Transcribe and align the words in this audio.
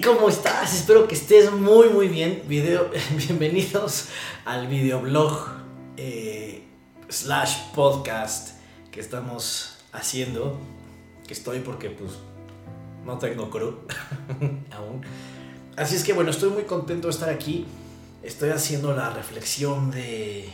¿cómo 0.00 0.28
estás? 0.28 0.74
Espero 0.74 1.08
que 1.08 1.14
estés 1.14 1.50
muy 1.50 1.88
muy 1.88 2.08
bien. 2.08 2.42
Video, 2.46 2.90
bienvenidos 3.16 4.08
al 4.44 4.66
videoblog 4.66 5.48
eh, 5.96 6.62
slash 7.08 7.72
podcast 7.74 8.58
que 8.90 9.00
estamos 9.00 9.78
haciendo. 9.92 10.58
Que 11.26 11.32
estoy 11.32 11.60
porque 11.60 11.90
pues 11.90 12.12
no 13.04 13.18
tengo 13.18 13.50
crew 13.50 13.78
aún. 14.70 15.02
Así 15.76 15.96
es 15.96 16.04
que 16.04 16.12
bueno, 16.12 16.30
estoy 16.30 16.50
muy 16.50 16.64
contento 16.64 17.08
de 17.08 17.12
estar 17.12 17.30
aquí. 17.30 17.66
Estoy 18.22 18.50
haciendo 18.50 18.94
la 18.94 19.10
reflexión 19.10 19.90
de... 19.90 20.48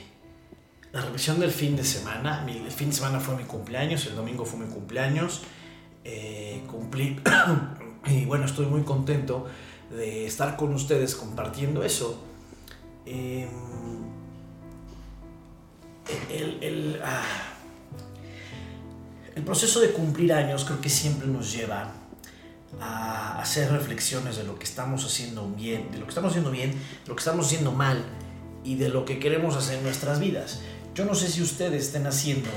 La 0.93 1.01
reflexión 1.01 1.41
del 1.41 1.51
fin 1.51 1.77
de 1.77 1.85
semana. 1.85 2.47
el 2.49 2.71
fin 2.71 2.91
de 2.91 2.95
semana 2.95 3.19
fue 3.19 3.35
mi 3.37 3.45
cumpleaños, 3.45 4.07
el 4.07 4.15
domingo 4.15 4.45
fue 4.45 4.61
mi 4.61 4.73
cumpleaños. 4.73 5.43
Eh, 6.05 6.63
cumplí 6.71 7.19
Y 8.07 8.27
bueno, 8.27 8.45
estoy 8.45 8.67
muy 8.67 8.83
contento 8.83 9.47
de 9.91 10.27
estar 10.27 10.57
con 10.57 10.75
ustedes 10.75 11.15
compartiendo 11.15 11.83
eso. 11.83 12.23
Em, 13.07 13.49
el, 16.31 17.01
ah, 17.03 17.23
el, 19.35 19.43
proceso 19.43 19.81
de 19.81 19.91
cumplir 19.93 20.33
años 20.33 20.65
creo 20.65 20.81
que 20.81 20.91
siempre 20.91 21.27
nos 21.27 21.53
lleva 21.53 21.93
a 22.81 23.41
hacer 23.41 23.71
reflexiones 23.71 24.37
de 24.37 24.45
lo 24.45 24.59
que 24.59 24.65
estamos 24.65 25.05
haciendo 25.05 25.49
bien, 25.49 25.91
de 25.91 25.99
lo 25.99 26.05
que 26.05 26.11
estamos 26.11 26.31
haciendo 26.31 26.51
bien, 26.51 26.73
de 26.73 27.09
lo 27.09 27.15
que 27.15 27.21
estamos 27.21 27.47
haciendo 27.47 27.73
mal 27.73 28.05
y 28.65 28.77
de 28.77 28.89
lo 28.89 29.05
que 29.05 29.19
queremos 29.19 29.57
hacer 29.57 29.79
en 29.79 29.85
nuestras 29.85 30.21
vidas. 30.21 30.61
Yo 30.95 31.05
no 31.05 31.15
sé 31.15 31.29
si 31.29 31.43
ustedes 31.43 31.87
estén 31.87 32.07
haciendo 32.07 32.51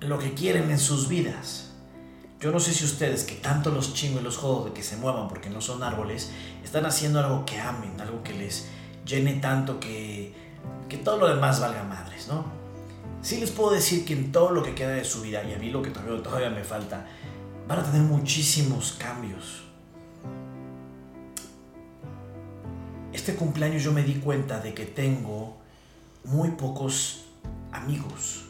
lo 0.00 0.18
que 0.18 0.34
quieren 0.34 0.70
en 0.70 0.78
sus 0.78 1.08
vidas 1.08 1.65
yo 2.46 2.52
no 2.52 2.60
sé 2.60 2.72
si 2.72 2.84
ustedes, 2.84 3.24
que 3.24 3.34
tanto 3.34 3.72
los 3.72 3.92
chingo 3.92 4.20
y 4.20 4.22
los 4.22 4.36
jodos 4.36 4.66
de 4.66 4.72
que 4.72 4.84
se 4.84 4.96
muevan 4.96 5.26
porque 5.26 5.50
no 5.50 5.60
son 5.60 5.82
árboles, 5.82 6.30
están 6.62 6.86
haciendo 6.86 7.18
algo 7.18 7.44
que 7.44 7.58
amen, 7.58 8.00
algo 8.00 8.22
que 8.22 8.34
les 8.34 8.68
llene 9.04 9.32
tanto 9.40 9.80
que, 9.80 10.32
que 10.88 10.96
todo 10.96 11.16
lo 11.16 11.26
demás 11.26 11.58
valga 11.58 11.82
madres, 11.82 12.28
¿no? 12.28 12.44
Sí 13.20 13.38
les 13.38 13.50
puedo 13.50 13.72
decir 13.72 14.04
que 14.04 14.12
en 14.12 14.30
todo 14.30 14.52
lo 14.52 14.62
que 14.62 14.76
queda 14.76 14.90
de 14.90 15.04
su 15.04 15.22
vida, 15.22 15.42
y 15.42 15.54
a 15.54 15.58
mí 15.58 15.70
lo 15.70 15.82
que 15.82 15.90
todavía, 15.90 16.22
todavía 16.22 16.50
me 16.50 16.62
falta, 16.62 17.04
van 17.66 17.80
a 17.80 17.82
tener 17.82 18.02
muchísimos 18.02 18.92
cambios. 18.96 19.64
Este 23.12 23.34
cumpleaños 23.34 23.82
yo 23.82 23.90
me 23.90 24.04
di 24.04 24.20
cuenta 24.20 24.60
de 24.60 24.72
que 24.72 24.86
tengo 24.86 25.56
muy 26.22 26.52
pocos 26.52 27.24
amigos 27.72 28.45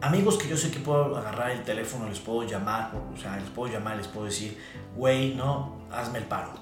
amigos 0.00 0.38
que 0.38 0.48
yo 0.48 0.56
sé 0.56 0.70
que 0.70 0.80
puedo 0.80 1.16
agarrar 1.16 1.50
el 1.50 1.62
teléfono, 1.62 2.08
les 2.08 2.18
puedo 2.18 2.48
llamar, 2.48 2.92
o 3.12 3.16
sea, 3.16 3.36
les 3.36 3.48
puedo 3.50 3.72
llamar, 3.72 3.96
les 3.96 4.08
puedo 4.08 4.26
decir, 4.26 4.58
güey, 4.94 5.34
no, 5.34 5.76
hazme 5.90 6.18
el 6.18 6.24
paro. 6.24 6.52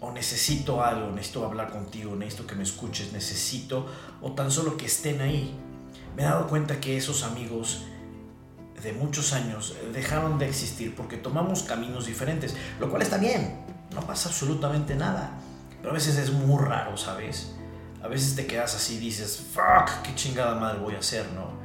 O 0.00 0.12
necesito 0.12 0.82
algo, 0.82 1.10
necesito 1.10 1.44
hablar 1.44 1.70
contigo, 1.70 2.16
necesito 2.16 2.46
que 2.46 2.54
me 2.54 2.62
escuches, 2.62 3.12
necesito, 3.12 3.86
o 4.22 4.32
tan 4.32 4.50
solo 4.50 4.76
que 4.76 4.86
estén 4.86 5.20
ahí. 5.20 5.54
Me 6.16 6.22
he 6.22 6.24
dado 6.24 6.46
cuenta 6.46 6.80
que 6.80 6.96
esos 6.96 7.22
amigos 7.22 7.84
de 8.82 8.92
muchos 8.94 9.34
años 9.34 9.76
dejaron 9.92 10.38
de 10.38 10.48
existir 10.48 10.94
porque 10.94 11.18
tomamos 11.18 11.64
caminos 11.64 12.06
diferentes, 12.06 12.56
lo 12.78 12.88
cual 12.88 13.02
está 13.02 13.18
bien, 13.18 13.60
no 13.94 14.00
pasa 14.00 14.30
absolutamente 14.30 14.94
nada. 14.94 15.38
Pero 15.78 15.90
a 15.90 15.94
veces 15.94 16.16
es 16.16 16.32
muy 16.32 16.62
raro, 16.62 16.96
¿sabes? 16.96 17.54
A 18.02 18.08
veces 18.08 18.34
te 18.34 18.46
quedas 18.46 18.74
así 18.74 18.96
y 18.96 18.98
dices, 18.98 19.48
fuck, 19.52 20.02
qué 20.02 20.14
chingada 20.14 20.54
madre 20.54 20.78
voy 20.78 20.94
a 20.94 20.98
hacer, 20.98 21.26
¿no? 21.32 21.59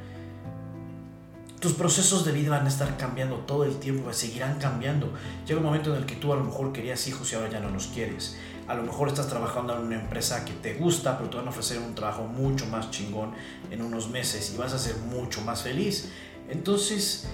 Tus 1.66 1.74
procesos 1.74 2.24
de 2.24 2.30
vida 2.30 2.50
van 2.50 2.64
a 2.64 2.68
estar 2.68 2.96
cambiando 2.96 3.38
todo 3.38 3.64
el 3.64 3.80
tiempo, 3.80 4.12
seguirán 4.12 4.60
cambiando. 4.60 5.12
Llega 5.48 5.58
un 5.58 5.66
momento 5.66 5.90
en 5.90 6.00
el 6.00 6.06
que 6.06 6.14
tú 6.14 6.32
a 6.32 6.36
lo 6.36 6.44
mejor 6.44 6.72
querías 6.72 7.08
hijos 7.08 7.32
y 7.32 7.34
ahora 7.34 7.50
ya 7.50 7.58
no 7.58 7.70
los 7.70 7.88
quieres. 7.88 8.36
A 8.68 8.74
lo 8.74 8.84
mejor 8.84 9.08
estás 9.08 9.26
trabajando 9.26 9.74
en 9.74 9.80
una 9.80 9.96
empresa 9.96 10.44
que 10.44 10.52
te 10.52 10.74
gusta, 10.74 11.18
pero 11.18 11.28
te 11.28 11.38
van 11.38 11.48
a 11.48 11.50
ofrecer 11.50 11.78
un 11.78 11.92
trabajo 11.96 12.22
mucho 12.22 12.66
más 12.66 12.92
chingón 12.92 13.32
en 13.72 13.82
unos 13.82 14.08
meses 14.10 14.52
y 14.54 14.56
vas 14.56 14.74
a 14.74 14.78
ser 14.78 14.96
mucho 14.98 15.42
más 15.42 15.64
feliz. 15.64 16.12
Entonces, 16.48 17.26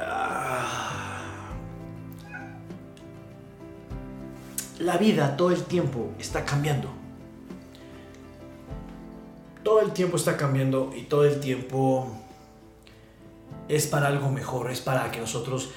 ah, 0.00 1.50
la 4.78 4.96
vida 4.96 5.36
todo 5.36 5.50
el 5.50 5.62
tiempo 5.64 6.14
está 6.18 6.46
cambiando. 6.46 6.88
Todo 9.62 9.82
el 9.82 9.92
tiempo 9.92 10.16
está 10.16 10.38
cambiando 10.38 10.94
y 10.96 11.02
todo 11.02 11.26
el 11.26 11.38
tiempo 11.38 12.22
es 13.68 13.86
para 13.86 14.08
algo 14.08 14.30
mejor, 14.30 14.70
es 14.70 14.80
para 14.80 15.10
que 15.10 15.20
nosotros 15.20 15.70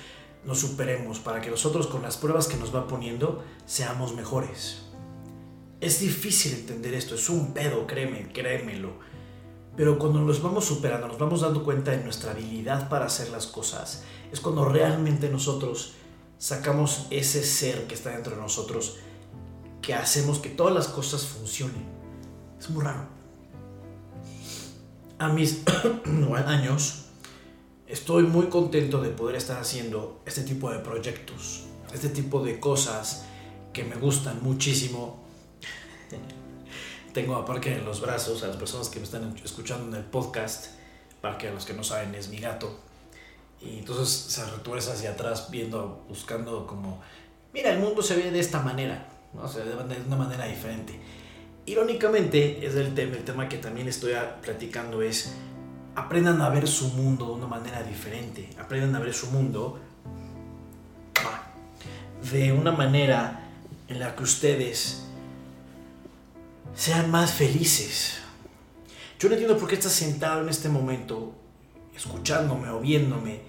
nos 0.45 0.59
superemos, 0.59 1.19
para 1.19 1.41
que 1.41 1.49
nosotros 1.49 1.87
con 1.87 2.03
las 2.03 2.17
pruebas 2.17 2.47
que 2.47 2.57
nos 2.57 2.73
va 2.73 2.87
poniendo 2.87 3.43
seamos 3.65 4.13
mejores. 4.15 4.83
Es 5.81 5.99
difícil 5.99 6.53
entender 6.53 6.93
esto, 6.93 7.15
es 7.15 7.29
un 7.29 7.53
pedo, 7.53 7.85
créeme, 7.85 8.31
créemelo. 8.31 8.93
Pero 9.75 9.99
cuando 9.99 10.21
nos 10.21 10.41
vamos 10.41 10.65
superando, 10.65 11.07
nos 11.07 11.19
vamos 11.19 11.41
dando 11.41 11.63
cuenta 11.63 11.91
de 11.91 12.03
nuestra 12.03 12.31
habilidad 12.31 12.87
para 12.87 13.05
hacer 13.05 13.29
las 13.29 13.47
cosas, 13.47 14.03
es 14.31 14.39
cuando 14.39 14.65
realmente 14.65 15.29
nosotros 15.29 15.93
sacamos 16.37 17.07
ese 17.09 17.43
ser 17.43 17.87
que 17.87 17.95
está 17.95 18.11
dentro 18.11 18.35
de 18.35 18.41
nosotros, 18.41 18.97
que 19.81 19.93
hacemos 19.93 20.39
que 20.39 20.49
todas 20.49 20.73
las 20.73 20.87
cosas 20.87 21.25
funcionen. 21.25 21.85
Es 22.59 22.69
muy 22.69 22.83
raro. 22.83 23.07
A 25.19 25.29
mis 25.29 25.63
años, 26.45 27.04
estoy 27.87 28.23
muy 28.23 28.47
contento 28.47 29.01
de 29.01 29.09
poder 29.09 29.35
estar 29.35 29.59
haciendo 29.59 30.21
este 30.25 30.41
tipo 30.41 30.71
de 30.71 30.79
proyectos, 30.79 31.65
este 31.93 32.09
tipo 32.09 32.43
de 32.43 32.59
cosas 32.59 33.25
que 33.73 33.83
me 33.83 33.95
gustan 33.95 34.41
muchísimo. 34.41 35.23
Tengo 37.13 37.35
a 37.35 37.45
Parque 37.45 37.73
en 37.73 37.85
los 37.85 38.01
brazos 38.01 38.43
a 38.43 38.47
las 38.47 38.57
personas 38.57 38.89
que 38.89 38.99
me 38.99 39.05
están 39.05 39.35
escuchando 39.43 39.87
en 39.87 40.03
el 40.03 40.09
podcast. 40.09 40.67
Parque, 41.21 41.47
a 41.47 41.51
los 41.51 41.65
que 41.65 41.73
no 41.73 41.83
saben, 41.83 42.13
es 42.15 42.29
mi 42.29 42.37
gato. 42.37 42.79
Y 43.61 43.79
entonces 43.79 44.09
se 44.09 44.45
retuerce 44.45 44.91
hacia 44.91 45.11
atrás 45.11 45.49
viendo, 45.49 46.05
buscando 46.09 46.67
como, 46.67 47.01
mira, 47.53 47.71
el 47.71 47.79
mundo 47.79 48.01
se 48.01 48.15
ve 48.15 48.31
de 48.31 48.39
esta 48.39 48.61
manera, 48.61 49.07
¿no? 49.33 49.47
se 49.47 49.63
ve 49.63 49.71
de 49.71 50.01
una 50.05 50.17
manera 50.17 50.45
diferente. 50.45 50.99
Irónicamente, 51.65 52.65
es 52.65 52.75
el 52.75 52.93
tema, 52.93 53.15
el 53.15 53.23
tema 53.23 53.49
que 53.49 53.57
también 53.57 53.87
estoy 53.87 54.13
platicando 54.41 55.01
es 55.01 55.33
aprendan 55.95 56.41
a 56.41 56.49
ver 56.49 56.67
su 56.67 56.89
mundo 56.89 57.27
de 57.27 57.31
una 57.33 57.47
manera 57.47 57.81
diferente, 57.83 58.49
aprendan 58.59 58.95
a 58.95 58.99
ver 58.99 59.13
su 59.13 59.27
mundo 59.27 59.79
de 62.31 62.51
una 62.51 62.71
manera 62.71 63.41
en 63.87 63.99
la 63.99 64.15
que 64.15 64.23
ustedes 64.23 65.03
sean 66.75 67.09
más 67.11 67.31
felices. 67.31 68.19
Yo 69.19 69.29
no 69.29 69.35
entiendo 69.35 69.57
por 69.57 69.69
qué 69.69 69.75
estás 69.75 69.93
sentado 69.93 70.41
en 70.41 70.49
este 70.49 70.67
momento, 70.67 71.33
escuchándome 71.95 72.69
o 72.69 72.81
viéndome, 72.81 73.41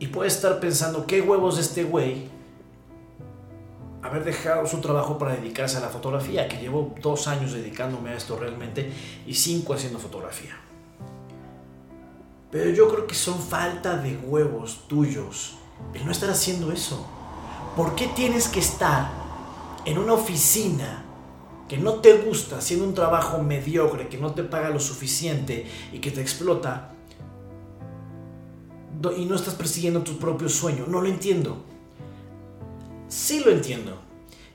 y 0.00 0.06
puedes 0.06 0.34
estar 0.34 0.58
pensando, 0.58 1.06
¿qué 1.06 1.20
huevos 1.20 1.56
de 1.56 1.62
este 1.62 1.84
güey 1.84 2.29
haber 4.02 4.24
dejado 4.24 4.66
su 4.66 4.80
trabajo 4.80 5.18
para 5.18 5.36
dedicarse 5.36 5.76
a 5.76 5.80
la 5.80 5.88
fotografía, 5.88 6.48
que 6.48 6.56
llevo 6.56 6.94
dos 7.02 7.28
años 7.28 7.52
dedicándome 7.52 8.10
a 8.10 8.16
esto 8.16 8.36
realmente 8.38 8.90
y 9.26 9.34
cinco 9.34 9.74
haciendo 9.74 9.98
fotografía. 9.98 10.56
Pero 12.50 12.70
yo 12.70 12.88
creo 12.88 13.06
que 13.06 13.14
son 13.14 13.38
falta 13.38 13.96
de 13.96 14.16
huevos 14.16 14.88
tuyos 14.88 15.56
el 15.94 16.04
no 16.04 16.12
estar 16.12 16.30
haciendo 16.30 16.72
eso. 16.72 17.06
¿Por 17.76 17.94
qué 17.94 18.08
tienes 18.08 18.48
que 18.48 18.60
estar 18.60 19.10
en 19.84 19.98
una 19.98 20.14
oficina 20.14 21.04
que 21.68 21.78
no 21.78 21.94
te 21.94 22.14
gusta, 22.14 22.58
haciendo 22.58 22.84
un 22.84 22.94
trabajo 22.94 23.38
mediocre, 23.38 24.08
que 24.08 24.18
no 24.18 24.34
te 24.34 24.42
paga 24.42 24.70
lo 24.70 24.80
suficiente 24.80 25.66
y 25.92 26.00
que 26.00 26.10
te 26.10 26.20
explota, 26.20 26.92
y 29.16 29.24
no 29.24 29.36
estás 29.36 29.54
persiguiendo 29.54 30.02
tu 30.02 30.18
propio 30.18 30.48
sueño? 30.48 30.86
No 30.88 31.00
lo 31.00 31.08
entiendo 31.08 31.69
sí 33.10 33.40
lo 33.40 33.50
entiendo. 33.50 34.00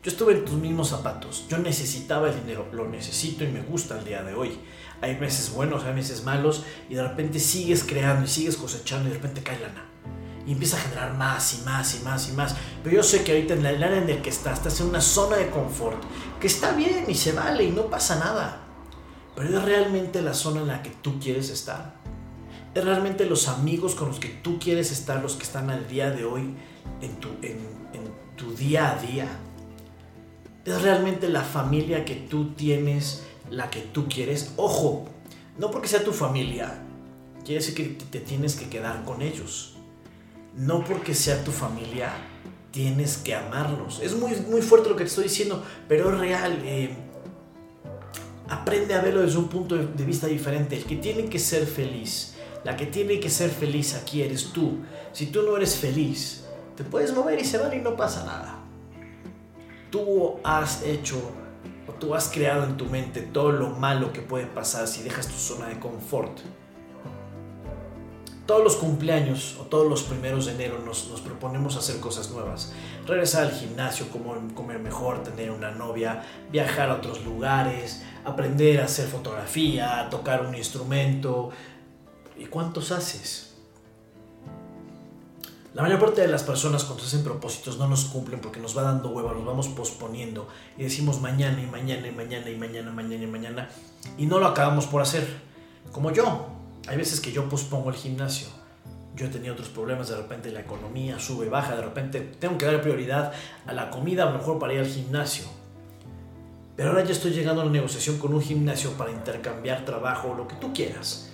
Yo 0.03 0.11
estuve 0.11 0.33
en 0.33 0.45
tus 0.45 0.55
mismos 0.55 0.89
zapatos. 0.89 1.45
Yo 1.49 1.57
necesitaba 1.57 2.29
el 2.29 2.39
dinero. 2.41 2.67
Lo 2.71 2.87
necesito 2.87 3.43
y 3.43 3.47
me 3.47 3.61
gusta 3.61 3.97
el 3.97 4.05
día 4.05 4.23
de 4.23 4.33
hoy. 4.33 4.57
Hay 5.01 5.17
meses 5.17 5.51
buenos, 5.51 5.83
hay 5.83 5.93
meses 5.93 6.23
malos. 6.23 6.63
Y 6.89 6.95
de 6.95 7.03
repente 7.07 7.39
sigues 7.39 7.83
creando 7.83 8.25
y 8.25 8.27
sigues 8.27 8.55
cosechando 8.55 9.07
y 9.07 9.11
de 9.11 9.17
repente 9.17 9.43
cae 9.43 9.59
lana. 9.59 9.85
Y 10.45 10.51
empieza 10.51 10.77
a 10.77 10.81
generar 10.81 11.15
más 11.15 11.55
y 11.55 11.65
más 11.65 11.95
y 11.95 12.03
más 12.03 12.29
y 12.29 12.33
más. 12.33 12.55
Pero 12.83 12.97
yo 12.97 13.03
sé 13.03 13.23
que 13.23 13.31
ahorita 13.31 13.55
en 13.55 13.65
el 13.65 13.83
área 13.83 13.97
en 13.97 14.09
el 14.09 14.21
que 14.21 14.29
estás, 14.29 14.59
estás 14.59 14.79
en 14.79 14.87
una 14.87 15.01
zona 15.01 15.37
de 15.37 15.49
confort. 15.49 16.01
Que 16.39 16.47
está 16.47 16.73
bien 16.73 17.05
y 17.07 17.15
se 17.15 17.31
vale 17.31 17.63
y 17.63 17.71
no 17.71 17.87
pasa 17.87 18.19
nada. 18.19 18.61
Pero 19.35 19.57
es 19.57 19.65
realmente 19.65 20.21
la 20.21 20.35
zona 20.35 20.61
en 20.61 20.67
la 20.67 20.83
que 20.83 20.91
tú 20.91 21.19
quieres 21.19 21.49
estar. 21.49 21.94
Es 22.75 22.83
realmente 22.83 23.25
los 23.25 23.47
amigos 23.47 23.95
con 23.95 24.09
los 24.09 24.19
que 24.19 24.27
tú 24.27 24.59
quieres 24.59 24.91
estar 24.91 25.23
los 25.23 25.35
que 25.35 25.43
están 25.43 25.69
al 25.69 25.87
día 25.87 26.11
de 26.11 26.25
hoy 26.25 26.53
en 27.01 27.15
tu, 28.35 28.53
día 28.55 28.91
a 28.91 29.01
día. 29.01 29.29
Es 30.65 30.81
realmente 30.81 31.29
la 31.29 31.41
familia 31.41 32.03
que 32.03 32.15
tú 32.15 32.53
tienes, 32.53 33.23
la 33.49 33.69
que 33.69 33.79
tú 33.79 34.09
quieres. 34.09 34.51
Ojo, 34.57 35.05
no 35.57 35.71
porque 35.71 35.87
sea 35.87 36.03
tu 36.03 36.11
familia, 36.11 36.81
quiere 37.45 37.61
decir 37.61 37.75
que 37.75 37.85
te 38.11 38.19
tienes 38.19 38.55
que 38.55 38.67
quedar 38.67 39.05
con 39.05 39.21
ellos. 39.21 39.77
No 40.53 40.83
porque 40.83 41.13
sea 41.13 41.45
tu 41.45 41.51
familia, 41.51 42.11
tienes 42.71 43.15
que 43.15 43.35
amarlos. 43.35 44.01
Es 44.01 44.17
muy, 44.17 44.35
muy 44.49 44.61
fuerte 44.61 44.89
lo 44.89 44.97
que 44.97 45.05
te 45.05 45.09
estoy 45.09 45.25
diciendo, 45.25 45.63
pero 45.87 46.11
es 46.11 46.19
real. 46.19 46.59
Eh, 46.65 46.93
aprende 48.49 48.93
a 48.93 49.01
verlo 49.01 49.21
desde 49.21 49.37
un 49.37 49.47
punto 49.47 49.77
de 49.77 50.03
vista 50.03 50.27
diferente. 50.27 50.75
El 50.75 50.83
que 50.83 50.97
tiene 50.97 51.25
que 51.25 51.39
ser 51.39 51.65
feliz, 51.65 52.34
la 52.65 52.75
que 52.75 52.87
tiene 52.87 53.19
que 53.19 53.29
ser 53.29 53.51
feliz 53.51 53.93
aquí 53.93 54.23
eres 54.23 54.51
tú. 54.51 54.79
Si 55.13 55.27
tú 55.27 55.43
no 55.43 55.55
eres 55.55 55.75
feliz, 55.75 56.45
te 56.75 56.83
puedes 56.83 57.13
mover 57.13 57.39
y 57.39 57.45
se 57.45 57.59
van 57.59 57.71
y 57.75 57.77
no 57.77 57.95
pasa 57.95 58.25
nada. 58.25 58.55
Tú 59.91 60.39
has 60.43 60.81
hecho 60.81 61.15
o 61.87 61.91
tú 61.93 62.15
has 62.15 62.27
creado 62.27 62.63
en 62.63 62.75
tu 62.75 62.85
mente 62.85 63.21
todo 63.21 63.51
lo 63.51 63.69
malo 63.69 64.11
que 64.11 64.21
puede 64.21 64.47
pasar 64.47 64.87
si 64.87 65.03
dejas 65.03 65.27
tu 65.27 65.35
zona 65.35 65.67
de 65.67 65.79
confort. 65.79 66.39
Todos 68.47 68.63
los 68.63 68.75
cumpleaños 68.77 69.57
o 69.59 69.63
todos 69.65 69.87
los 69.87 70.01
primeros 70.01 70.47
de 70.47 70.53
enero 70.53 70.79
nos, 70.79 71.03
proponemos 71.23 71.75
hacer 71.75 71.99
cosas 71.99 72.31
nuevas. 72.31 72.73
Regresar 73.05 73.43
al 73.43 73.51
gimnasio, 73.51 74.07
comer 74.09 74.79
mejor, 74.79 75.21
tener 75.21 75.51
una 75.51 75.69
novia, 75.69 76.23
viajar 76.51 76.89
a 76.89 76.95
otros 76.95 77.23
lugares, 77.25 78.03
aprender 78.23 78.81
a 78.81 78.85
hacer 78.85 79.07
fotografía, 79.07 80.07
tocar 80.09 80.45
un 80.45 80.55
instrumento. 80.55 81.51
¿Y 82.37 82.45
cuántos 82.45 82.91
haces? 82.91 83.55
La 85.75 85.81
mayor 85.81 85.99
parte 85.99 86.21
de 86.21 86.29
las 86.29 86.43
personas 86.43 86.85
cuando 86.85 87.03
hacen 87.03 87.21
propósitos 87.21 87.77
no 87.77 87.85
los 87.89 88.05
cumplen 88.05 88.39
porque 88.39 88.61
nos 88.61 88.77
va 88.77 88.83
dando 88.83 89.09
hueva, 89.09 89.33
los 89.33 89.43
vamos 89.43 89.67
posponiendo 89.67 90.47
y 90.77 90.83
decimos 90.83 91.19
mañana 91.19 91.61
y 91.61 91.65
mañana 91.65 92.07
y 92.07 92.11
mañana 92.11 92.49
y 92.49 92.55
mañana, 92.55 92.91
mañana 92.91 93.23
y 93.25 93.27
mañana 93.27 93.69
y 94.17 94.25
no 94.25 94.39
lo 94.39 94.47
acabamos 94.47 94.87
por 94.87 95.01
hacer. 95.01 95.27
Como 95.91 96.11
yo, 96.11 96.47
hay 96.87 96.95
veces 96.95 97.19
que 97.19 97.33
yo 97.33 97.49
pospongo 97.49 97.89
el 97.89 97.95
gimnasio. 97.97 98.47
Yo 99.17 99.25
he 99.25 99.29
tenido 99.29 99.53
otros 99.53 99.67
problemas, 99.67 100.07
de 100.07 100.15
repente 100.15 100.49
la 100.49 100.61
economía 100.61 101.19
sube, 101.19 101.49
baja, 101.49 101.75
de 101.75 101.81
repente 101.81 102.21
tengo 102.21 102.57
que 102.57 102.65
dar 102.65 102.81
prioridad 102.81 103.33
a 103.65 103.73
la 103.73 103.89
comida, 103.89 104.23
a 104.23 104.31
lo 104.31 104.37
mejor 104.37 104.59
para 104.59 104.73
ir 104.73 104.79
al 104.79 104.87
gimnasio. 104.87 105.43
Pero 106.77 106.91
ahora 106.91 107.03
ya 107.03 107.11
estoy 107.11 107.31
llegando 107.31 107.61
a 107.61 107.65
la 107.65 107.71
negociación 107.71 108.17
con 108.17 108.33
un 108.33 108.41
gimnasio 108.41 108.91
para 108.91 109.11
intercambiar 109.11 109.83
trabajo, 109.83 110.33
lo 110.35 110.47
que 110.47 110.55
tú 110.55 110.73
quieras. 110.73 111.31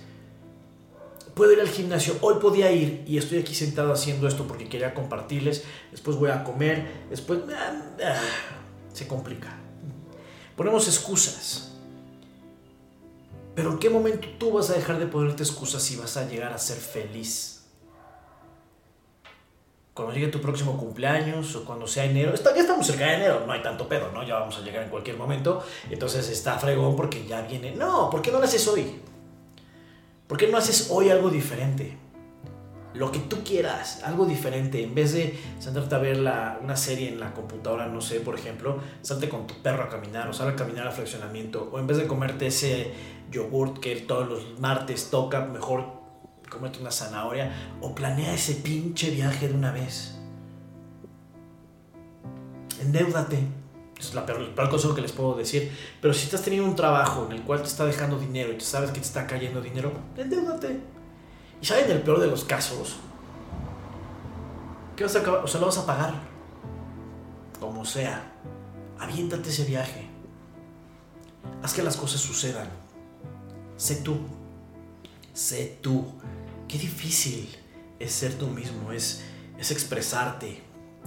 Puedo 1.34 1.52
ir 1.52 1.60
al 1.60 1.68
gimnasio, 1.68 2.16
hoy 2.20 2.34
podía 2.40 2.70
ir 2.70 3.04
y 3.06 3.16
estoy 3.16 3.38
aquí 3.38 3.54
sentado 3.54 3.92
haciendo 3.92 4.28
esto 4.28 4.46
porque 4.46 4.68
quería 4.68 4.92
compartirles, 4.92 5.64
después 5.90 6.16
voy 6.18 6.30
a 6.30 6.44
comer, 6.44 6.86
después 7.08 7.40
ah, 7.56 7.82
ah, 8.04 8.20
se 8.92 9.06
complica. 9.06 9.56
Ponemos 10.56 10.86
excusas. 10.86 11.72
Pero 13.54 13.72
¿en 13.72 13.78
qué 13.78 13.88
momento 13.88 14.28
tú 14.38 14.52
vas 14.52 14.70
a 14.70 14.74
dejar 14.74 14.98
de 14.98 15.06
ponerte 15.06 15.42
excusas 15.42 15.90
y 15.90 15.96
vas 15.96 16.16
a 16.16 16.28
llegar 16.28 16.52
a 16.52 16.58
ser 16.58 16.76
feliz? 16.76 17.52
cuando 19.94 20.14
llegue 20.14 20.28
tu 20.28 20.40
próximo 20.40 20.78
cumpleaños 20.78 21.54
o 21.54 21.64
cuando 21.64 21.86
sea 21.86 22.04
enero, 22.04 22.32
ya 22.34 22.50
estamos 22.60 22.86
cerca 22.86 23.04
de 23.06 23.14
enero, 23.14 23.42
no 23.46 23.52
hay 23.52 23.62
tanto 23.62 23.86
pedo, 23.86 24.10
¿no? 24.10 24.26
Ya 24.26 24.36
vamos 24.36 24.56
a 24.56 24.62
llegar 24.62 24.84
en 24.84 24.88
cualquier 24.88 25.18
momento, 25.18 25.62
entonces 25.90 26.28
está 26.30 26.58
fregón 26.58 26.96
porque 26.96 27.26
ya 27.26 27.42
viene. 27.42 27.72
No, 27.72 28.08
¿por 28.08 28.22
qué 28.22 28.32
no 28.32 28.38
lo 28.38 28.44
haces 28.44 28.66
hoy? 28.68 29.00
¿Por 30.32 30.38
qué 30.38 30.48
no 30.48 30.56
haces 30.56 30.88
hoy 30.88 31.10
algo 31.10 31.28
diferente? 31.28 31.94
Lo 32.94 33.12
que 33.12 33.18
tú 33.18 33.44
quieras, 33.44 34.02
algo 34.02 34.24
diferente. 34.24 34.82
En 34.82 34.94
vez 34.94 35.12
de 35.12 35.38
sentarte 35.58 35.94
a 35.94 35.98
ver 35.98 36.20
una 36.20 36.74
serie 36.74 37.10
en 37.10 37.20
la 37.20 37.34
computadora, 37.34 37.86
no 37.88 38.00
sé, 38.00 38.20
por 38.20 38.34
ejemplo, 38.34 38.78
salte 39.02 39.28
con 39.28 39.46
tu 39.46 39.60
perro 39.60 39.82
a 39.82 39.90
caminar 39.90 40.30
o 40.30 40.32
sal 40.32 40.48
a 40.48 40.56
caminar 40.56 40.86
al 40.86 40.94
fraccionamiento. 40.94 41.68
O 41.70 41.78
en 41.78 41.86
vez 41.86 41.98
de 41.98 42.06
comerte 42.06 42.46
ese 42.46 42.92
yogurt 43.30 43.78
que 43.78 43.94
todos 43.96 44.26
los 44.26 44.58
martes 44.58 45.10
toca, 45.10 45.44
mejor 45.44 45.84
cómete 46.48 46.80
una 46.80 46.92
zanahoria 46.92 47.52
o 47.82 47.94
planea 47.94 48.32
ese 48.32 48.54
pinche 48.54 49.10
viaje 49.10 49.48
de 49.48 49.54
una 49.54 49.70
vez. 49.70 50.18
Endeudate. 52.80 53.61
Es 54.02 54.14
la 54.14 54.26
peor, 54.26 54.40
el 54.40 54.48
peor 54.48 54.68
consejo 54.68 54.94
que 54.94 55.00
les 55.00 55.12
puedo 55.12 55.34
decir. 55.34 55.70
Pero 56.00 56.12
si 56.12 56.24
estás 56.24 56.42
teniendo 56.42 56.68
un 56.68 56.76
trabajo 56.76 57.26
en 57.26 57.32
el 57.32 57.42
cual 57.42 57.60
te 57.60 57.68
está 57.68 57.84
dejando 57.84 58.18
dinero 58.18 58.52
y 58.52 58.58
tú 58.58 58.64
sabes 58.64 58.90
que 58.90 59.00
te 59.00 59.06
está 59.06 59.26
cayendo 59.26 59.60
dinero, 59.60 59.92
endeudate. 60.16 60.80
Y 61.60 61.66
saben 61.66 61.90
el 61.90 62.02
peor 62.02 62.20
de 62.20 62.26
los 62.26 62.44
casos. 62.44 62.96
¿Qué 64.96 65.04
vas 65.04 65.14
a 65.16 65.20
acabar? 65.20 65.44
O 65.44 65.46
sea, 65.46 65.60
lo 65.60 65.66
vas 65.66 65.78
a 65.78 65.86
pagar. 65.86 66.14
Como 67.60 67.84
sea. 67.84 68.32
Aviéntate 68.98 69.50
ese 69.50 69.64
viaje. 69.64 70.08
Haz 71.62 71.72
que 71.72 71.82
las 71.82 71.96
cosas 71.96 72.20
sucedan. 72.20 72.68
Sé 73.76 73.96
tú. 73.96 74.16
Sé 75.32 75.78
tú. 75.80 76.04
Qué 76.68 76.78
difícil 76.78 77.48
es 78.02 78.12
ser 78.12 78.34
tú 78.34 78.48
mismo, 78.48 78.92
es, 78.92 79.22
es 79.58 79.70
expresarte, 79.70 80.60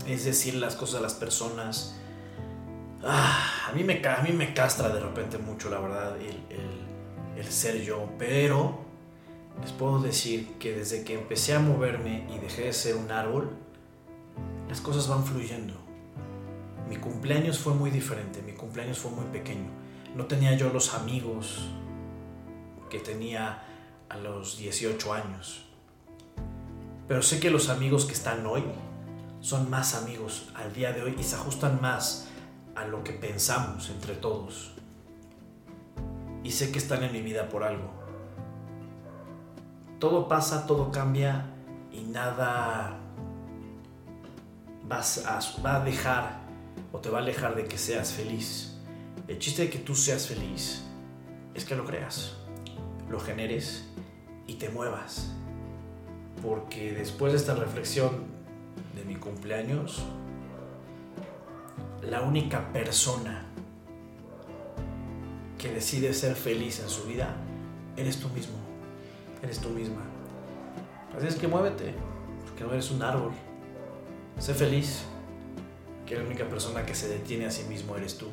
es 0.08 0.24
decir 0.24 0.56
las 0.56 0.76
cosas 0.76 1.00
a 1.00 1.02
las 1.02 1.14
personas. 1.14 1.96
Ah, 3.08 3.70
a, 3.70 3.72
mí 3.74 3.84
me, 3.84 4.02
a 4.04 4.22
mí 4.24 4.32
me 4.32 4.56
castra 4.56 4.90
de 4.90 5.00
repente 5.00 5.38
mucho, 5.38 5.70
la 5.70 5.80
verdad, 5.80 6.18
el, 6.20 6.40
el 7.38 7.52
ser 7.52 7.82
yo, 7.84 8.10
pero 8.18 8.80
les 9.62 9.72
puedo 9.72 10.00
decir 10.00 10.54
que 10.60 10.76
desde 10.76 11.04
que 11.04 11.14
empecé 11.14 11.54
a 11.54 11.60
moverme 11.60 12.28
y 12.34 12.40
dejé 12.40 12.64
de 12.64 12.74
ser 12.74 12.96
un 12.96 13.12
árbol, 13.12 13.52
las 14.68 14.82
cosas 14.82 15.08
van 15.08 15.24
fluyendo. 15.24 15.76
Mi 16.90 16.98
cumpleaños 16.98 17.60
fue 17.60 17.74
muy 17.74 17.92
diferente, 17.92 18.42
mi 18.42 18.54
cumpleaños 18.54 18.98
fue 18.98 19.12
muy 19.12 19.26
pequeño. 19.26 19.70
No 20.16 20.26
tenía 20.26 20.56
yo 20.56 20.72
los 20.72 20.96
amigos 20.96 21.70
que 22.90 23.00
tenía 23.00 23.64
a 24.10 24.18
los 24.18 24.58
18 24.58 25.14
años. 25.14 25.66
Pero 27.08 27.22
sé 27.22 27.40
que 27.40 27.52
los 27.52 27.70
amigos 27.70 28.06
que 28.06 28.14
están 28.14 28.46
hoy 28.48 28.64
son 29.42 29.70
más 29.70 29.94
amigos 29.94 30.50
al 30.56 30.74
día 30.74 30.92
de 30.92 31.04
hoy 31.04 31.16
y 31.20 31.24
se 31.24 31.36
ajustan 31.36 31.80
más 31.82 32.30
a 32.76 32.86
lo 32.86 33.04
que 33.04 33.14
pensamos 33.14 33.90
entre 33.90 34.16
todos. 34.16 34.74
Y 36.44 36.52
sé 36.52 36.72
que 36.72 36.78
están 36.78 37.04
en 37.04 37.12
mi 37.12 37.22
vida 37.22 37.50
por 37.50 37.64
algo. 37.64 37.92
Todo 40.00 40.28
pasa, 40.28 40.68
todo 40.68 40.92
cambia 40.92 41.46
y 41.92 42.02
nada 42.02 43.00
vas 44.88 45.26
a, 45.26 45.40
va 45.62 45.78
a 45.78 45.84
dejar 45.84 46.40
o 46.92 47.00
te 47.00 47.10
va 47.10 47.20
a 47.20 47.22
alejar 47.22 47.56
de 47.56 47.66
que 47.66 47.78
seas 47.78 48.12
feliz. 48.12 48.78
El 49.28 49.40
chiste 49.40 49.64
de 49.64 49.70
que 49.70 49.80
tú 49.80 49.96
seas 49.96 50.28
feliz 50.28 50.84
es 51.54 51.66
que 51.66 51.76
lo 51.76 51.86
creas, 51.86 52.34
lo 53.10 53.20
generes 53.20 53.86
y 54.46 54.56
te 54.56 54.70
muevas. 54.70 55.32
Porque 56.44 56.92
después 56.92 57.32
de 57.32 57.40
esta 57.40 57.56
reflexión 57.56 58.26
de 58.96 59.04
mi 59.06 59.16
cumpleaños, 59.16 60.04
la 62.10 62.22
única 62.22 62.72
persona 62.72 63.46
que 65.58 65.72
decide 65.72 66.14
ser 66.14 66.36
feliz 66.36 66.80
en 66.80 66.90
su 66.90 67.04
vida 67.06 67.36
eres 67.98 68.20
tú 68.20 68.30
mismo, 68.30 68.56
eres 69.42 69.60
tú 69.60 69.70
misma. 69.70 70.02
Así 71.18 71.28
es 71.28 71.36
que 71.36 71.48
muévete, 71.48 71.94
porque 72.44 72.64
no 72.64 72.74
eres 72.74 72.92
un 72.92 73.02
árbol. 73.02 73.32
Sé 74.40 74.54
feliz, 74.54 75.04
que 76.06 76.16
la 76.16 76.24
única 76.24 76.48
persona 76.48 76.86
que 76.86 76.94
se 76.94 77.08
detiene 77.08 77.46
a 77.46 77.52
sí 77.52 77.64
mismo 77.64 77.96
eres 77.96 78.18
tú. 78.18 78.28